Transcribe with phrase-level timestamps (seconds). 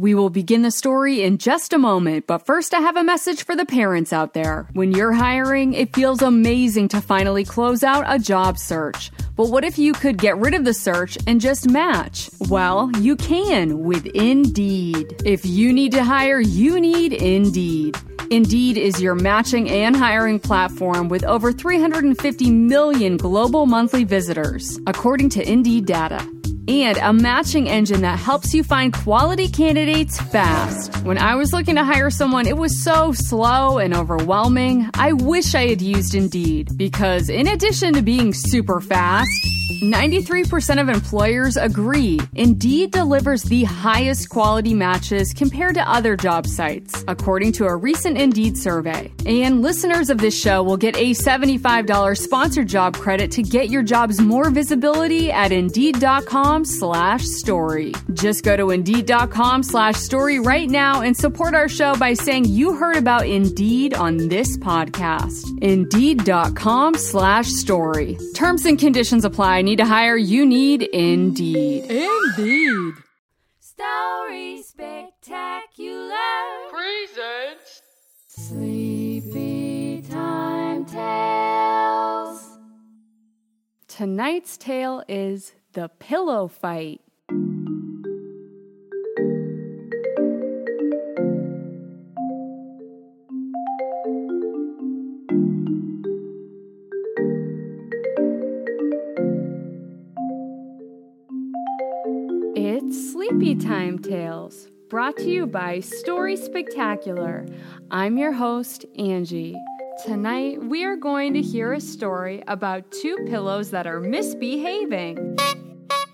[0.00, 3.44] We will begin the story in just a moment, but first I have a message
[3.44, 4.66] for the parents out there.
[4.72, 9.10] When you're hiring, it feels amazing to finally close out a job search.
[9.36, 12.30] But what if you could get rid of the search and just match?
[12.48, 15.20] Well, you can with Indeed.
[15.26, 17.94] If you need to hire, you need Indeed.
[18.30, 25.28] Indeed is your matching and hiring platform with over 350 million global monthly visitors, according
[25.30, 26.26] to Indeed data
[26.70, 30.94] and a matching engine that helps you find quality candidates fast.
[31.04, 34.88] When I was looking to hire someone, it was so slow and overwhelming.
[34.94, 39.28] I wish I had used Indeed because, in addition to being super fast,
[39.70, 47.04] 93% of employers agree Indeed delivers the highest quality matches compared to other job sites,
[47.06, 49.12] according to a recent Indeed survey.
[49.24, 53.84] And listeners of this show will get a $75 sponsored job credit to get your
[53.84, 57.94] jobs more visibility at Indeed.com slash story.
[58.14, 62.74] Just go to Indeed.com slash story right now and support our show by saying you
[62.74, 65.46] heard about Indeed on this podcast.
[65.62, 68.18] Indeed.com slash story.
[68.34, 69.59] Terms and conditions apply.
[69.60, 70.16] I need to hire?
[70.16, 71.84] You need Indeed.
[71.84, 72.94] Indeed.
[73.60, 76.16] Story Spectacular.
[76.70, 77.82] Presents.
[78.26, 82.56] Sleepy Time Tales.
[83.86, 87.02] Tonight's tale is The Pillow Fight.
[103.40, 107.46] Sleepy Time Tales, brought to you by Story Spectacular.
[107.90, 109.56] I'm your host, Angie.
[110.04, 115.38] Tonight, we are going to hear a story about two pillows that are misbehaving.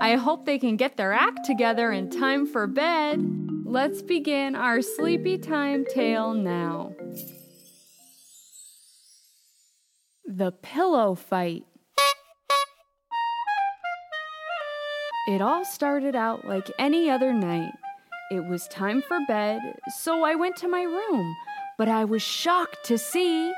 [0.00, 3.24] I hope they can get their act together in time for bed.
[3.64, 6.92] Let's begin our Sleepy Time tale now.
[10.24, 11.66] The Pillow Fight.
[15.28, 17.72] It all started out like any other night.
[18.32, 19.60] It was time for bed,
[20.00, 21.36] so I went to my room,
[21.78, 23.52] but I was shocked to see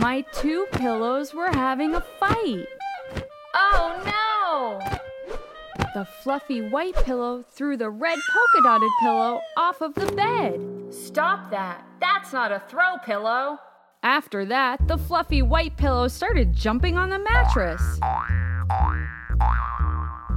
[0.00, 2.66] my two pillows were having a fight.
[3.54, 4.80] Oh no!
[5.94, 10.60] The fluffy white pillow threw the red polka dotted pillow off of the bed.
[10.92, 11.84] Stop that.
[12.00, 13.58] That's not a throw pillow.
[14.02, 18.00] After that, the fluffy white pillow started jumping on the mattress.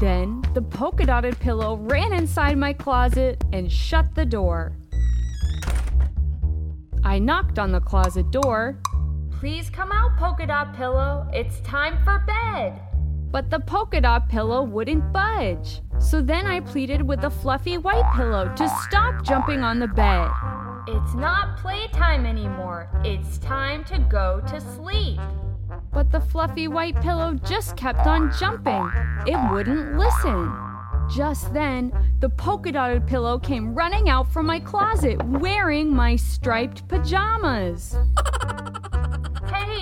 [0.03, 4.75] Then the polka dotted pillow ran inside my closet and shut the door.
[7.06, 8.81] I knocked on the closet door,
[9.40, 11.25] Please come out, polka dot pillow.
[11.31, 12.81] It's time for bed.
[13.31, 15.81] but the polka dot pillow wouldn't budge.
[16.00, 20.30] So then I pleaded with the fluffy white pillow to stop jumping on the bed.
[20.85, 22.90] It's not playtime anymore.
[23.06, 25.22] It's time to go to sleep.
[25.94, 28.92] But the fluffy white pillow just kept on jumping.
[29.28, 30.52] It wouldn't listen.
[31.14, 36.88] Just then, the polka dotted pillow came running out from my closet wearing my striped
[36.88, 37.96] pajamas.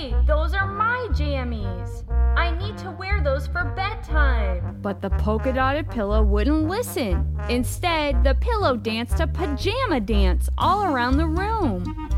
[0.01, 2.03] Hey, those are my jammies.
[2.35, 4.79] I need to wear those for bedtime.
[4.81, 7.37] But the polka dotted pillow wouldn't listen.
[7.49, 12.09] Instead, the pillow danced a pajama dance all around the room.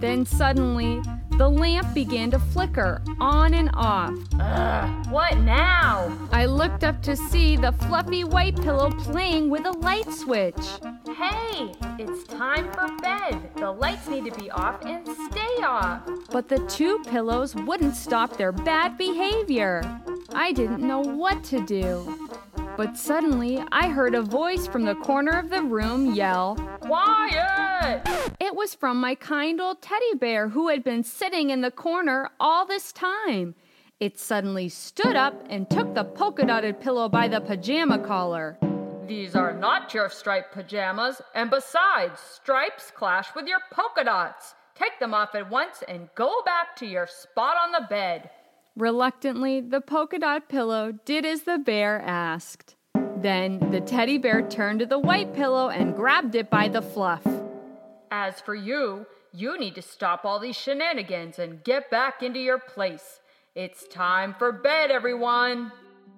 [0.00, 1.00] Then suddenly,
[1.38, 4.14] the lamp began to flicker on and off.
[4.38, 6.16] Ugh, what now?
[6.32, 10.54] I looked up to see the fluffy white pillow playing with a light switch.
[11.16, 13.50] Hey, it's time for bed.
[13.56, 16.02] The lights need to be off and stay off.
[16.30, 19.82] But the two pillows wouldn't stop their bad behavior.
[20.34, 22.30] I didn't know what to do.
[22.76, 27.71] But suddenly, I heard a voice from the corner of the room yell, Quiet!
[28.62, 32.64] Was from my kind old teddy bear who had been sitting in the corner all
[32.64, 33.56] this time.
[33.98, 38.56] It suddenly stood up and took the polka dotted pillow by the pajama collar.
[39.08, 44.54] These are not your striped pajamas, and besides, stripes clash with your polka dots.
[44.76, 48.30] Take them off at once and go back to your spot on the bed.
[48.76, 52.76] Reluctantly, the polka dot pillow did as the bear asked.
[53.16, 57.26] Then the teddy bear turned to the white pillow and grabbed it by the fluff.
[58.14, 62.58] As for you, you need to stop all these shenanigans and get back into your
[62.58, 63.20] place.
[63.54, 65.72] It's time for bed, everyone.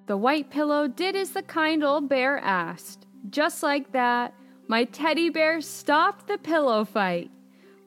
[0.07, 3.07] The white pillow did as the kind old bear asked.
[3.31, 4.35] Just like that,
[4.67, 7.31] my teddy bear stopped the pillow fight.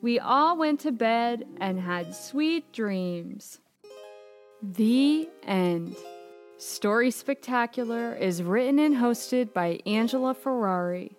[0.02, 3.60] We all went to bed and had sweet dreams.
[4.64, 5.98] The end.
[6.58, 11.17] Story Spectacular is written and hosted by Angela Ferrari.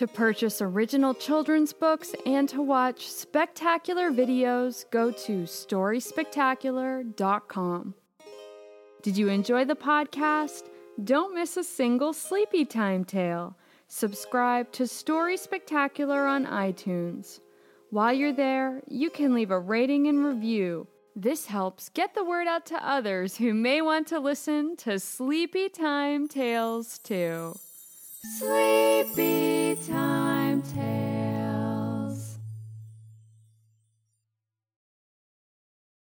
[0.00, 7.94] To purchase original children's books and to watch spectacular videos, go to storyspectacular.com.
[9.02, 10.70] Did you enjoy the podcast?
[11.04, 13.58] Don't miss a single sleepy time tale.
[13.88, 17.40] Subscribe to Story Spectacular on iTunes.
[17.90, 20.86] While you're there, you can leave a rating and review.
[21.14, 25.68] This helps get the word out to others who may want to listen to Sleepy
[25.68, 27.52] Time Tales too.
[28.22, 31.29] Sleepy Time Tales.